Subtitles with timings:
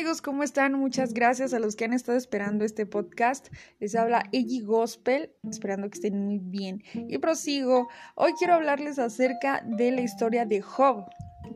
[0.00, 0.72] amigos, ¿cómo están?
[0.72, 3.48] Muchas gracias a los que han estado esperando este podcast.
[3.80, 6.82] Les habla Eggy Gospel, esperando que estén muy bien.
[6.94, 7.86] Y prosigo.
[8.14, 11.04] Hoy quiero hablarles acerca de la historia de Job.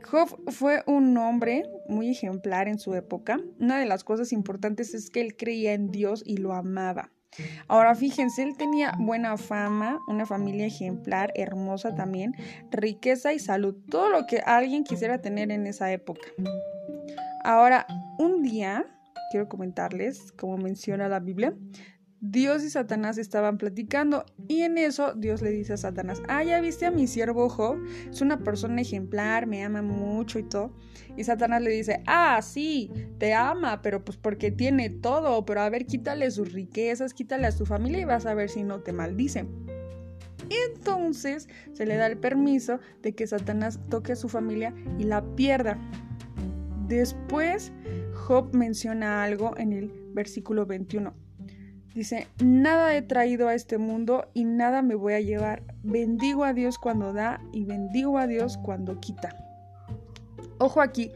[0.07, 3.41] Job fue un hombre muy ejemplar en su época.
[3.59, 7.11] Una de las cosas importantes es que él creía en Dios y lo amaba.
[7.67, 12.35] Ahora fíjense, él tenía buena fama, una familia ejemplar, hermosa también,
[12.71, 16.29] riqueza y salud, todo lo que alguien quisiera tener en esa época.
[17.43, 17.87] Ahora,
[18.19, 18.87] un día,
[19.31, 21.55] quiero comentarles, como menciona la Biblia,
[22.27, 26.59] Dios y Satanás estaban platicando y en eso Dios le dice a Satanás, ah, ya
[26.63, 27.77] viste a mi siervo Job,
[28.11, 30.73] es una persona ejemplar, me ama mucho y todo.
[31.19, 35.69] Y Satanás le dice, ah, sí, te ama, pero pues porque tiene todo, pero a
[35.69, 38.95] ver, quítale sus riquezas, quítale a su familia y vas a ver si no te
[38.95, 39.47] maldice.
[40.71, 45.23] Entonces se le da el permiso de que Satanás toque a su familia y la
[45.37, 45.79] pierda.
[46.89, 47.71] Después,
[48.27, 51.13] Job menciona algo en el versículo 21
[51.95, 55.63] Dice, nada he traído a este mundo y nada me voy a llevar.
[55.85, 59.37] Bendigo a Dios cuando da y bendigo a Dios cuando quita.
[60.59, 61.13] Ojo aquí,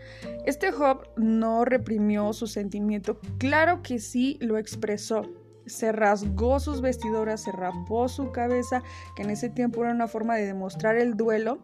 [0.47, 5.29] este Job no reprimió su sentimiento, claro que sí lo expresó.
[5.67, 8.83] Se rasgó sus vestiduras, se rapó su cabeza,
[9.17, 11.59] que en ese tiempo era una forma de demostrar el duelo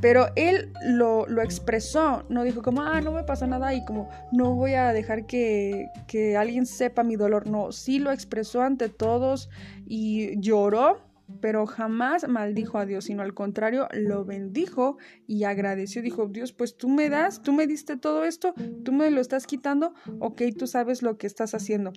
[0.00, 4.54] pero él lo, expresó, no dijo como, ah, no me pasa nada y como no
[4.54, 7.46] voy a dejar que, que alguien sepa mi dolor.
[7.46, 9.50] No, sí lo expresó ante todos
[9.86, 11.02] y lloró,
[11.40, 14.96] pero jamás maldijo a Dios, sino al contrario, lo bendijo
[15.26, 16.02] y agradeció.
[16.02, 19.46] Dijo, Dios, pues tú me das, tú me diste todo esto, tú me lo estás
[19.46, 21.92] quitando, ok, tú sabes lo que estás haciendo.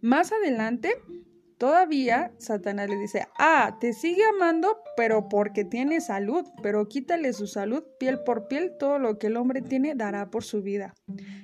[0.00, 0.94] Más adelante,
[1.62, 7.46] Todavía Satanás le dice, ah, te sigue amando, pero porque tiene salud, pero quítale su
[7.46, 10.92] salud piel por piel, todo lo que el hombre tiene dará por su vida.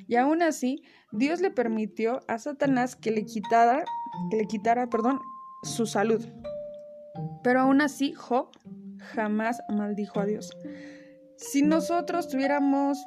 [0.09, 3.85] Y aún así, Dios le permitió a Satanás que le quitara,
[4.33, 5.21] que le quitara, perdón,
[5.63, 6.27] su salud.
[7.45, 8.49] Pero aún así, Job
[9.15, 10.51] jamás maldijo a Dios.
[11.37, 12.99] Si nosotros tuviéramos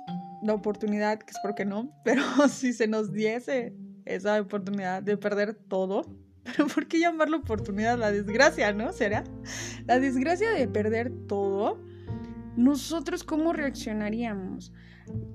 [0.44, 3.75] la oportunidad, que es porque no, pero si se nos diese
[4.06, 6.06] esa oportunidad de perder todo,
[6.57, 7.97] pero ¿por qué llamarlo oportunidad?
[7.97, 8.91] La desgracia, ¿no?
[8.91, 9.24] ¿Será?
[9.85, 11.79] La desgracia de perder todo.
[12.56, 14.74] ¿Nosotros cómo reaccionaríamos?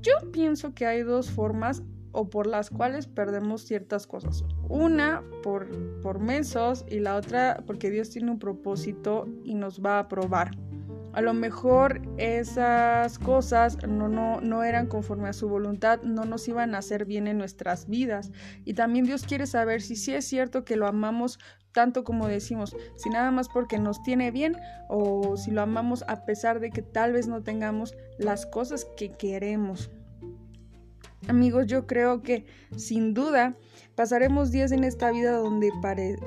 [0.03, 4.45] Yo pienso que hay dos formas o por las cuales perdemos ciertas cosas.
[4.69, 5.69] Una por,
[6.01, 10.51] por mensos y la otra porque Dios tiene un propósito y nos va a probar.
[11.17, 16.47] A lo mejor esas cosas no, no, no eran conforme a su voluntad, no nos
[16.47, 18.33] iban a hacer bien en nuestras vidas.
[18.67, 21.39] Y también Dios quiere saber si sí es cierto que lo amamos
[21.73, 24.59] tanto como decimos, si nada más porque nos tiene bien
[24.91, 29.09] o si lo amamos a pesar de que tal vez no tengamos las cosas que
[29.09, 29.91] queremos.
[31.29, 32.45] Amigos, yo creo que
[32.77, 33.57] sin duda
[33.97, 35.73] pasaremos días en esta vida donde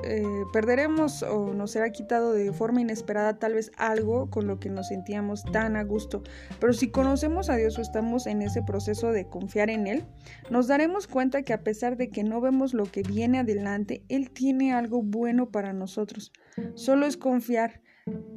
[0.04, 4.68] eh, perderemos o nos será quitado de forma inesperada tal vez algo con lo que
[4.68, 6.22] nos sentíamos tan a gusto.
[6.58, 10.04] Pero si conocemos a Dios o estamos en ese proceso de confiar en Él,
[10.50, 14.30] nos daremos cuenta que a pesar de que no vemos lo que viene adelante, Él
[14.30, 16.30] tiene algo bueno para nosotros.
[16.74, 17.80] Solo es confiar.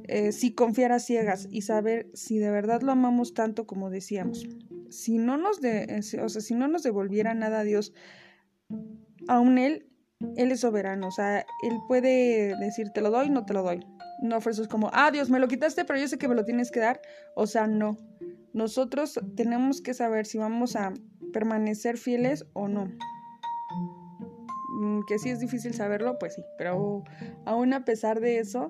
[0.07, 4.45] Eh, si confiar a ciegas y saber si de verdad lo amamos tanto como decíamos
[4.93, 7.93] si no nos, de, eh, o sea, si no nos devolviera nada a Dios,
[9.27, 9.89] aún Él,
[10.37, 11.07] Él es soberano.
[11.07, 13.85] O sea, Él puede decir, te lo doy, no te lo doy.
[14.21, 16.45] No, eso es como, ah, Dios, me lo quitaste, pero yo sé que me lo
[16.45, 17.01] tienes que dar.
[17.35, 17.97] O sea, no.
[18.53, 20.93] Nosotros tenemos que saber si vamos a
[21.33, 22.85] permanecer fieles o no.
[24.79, 27.03] Mm, que sí es difícil saberlo, pues sí, pero
[27.45, 28.69] aún a pesar de eso,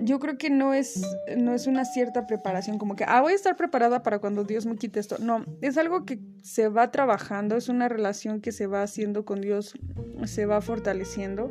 [0.00, 1.02] yo creo que no es,
[1.36, 4.66] no es una cierta preparación, como que, ah, voy a estar preparada para cuando Dios
[4.66, 5.16] me quite esto.
[5.18, 9.40] No, es algo que se va trabajando, es una relación que se va haciendo con
[9.40, 9.74] Dios,
[10.24, 11.50] se va fortaleciendo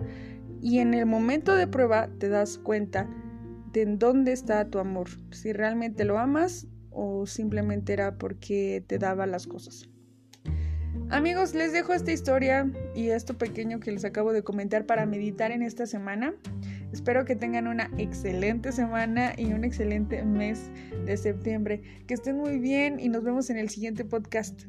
[0.62, 3.10] y en el momento de prueba te das cuenta
[3.74, 8.98] de en dónde está tu amor, si realmente lo amas o simplemente era porque te
[8.98, 9.90] daba las cosas.
[11.10, 15.52] Amigos, les dejo esta historia y esto pequeño que les acabo de comentar para meditar
[15.52, 16.34] en esta semana.
[16.98, 20.72] Espero que tengan una excelente semana y un excelente mes
[21.06, 21.84] de septiembre.
[22.08, 24.64] Que estén muy bien y nos vemos en el siguiente podcast.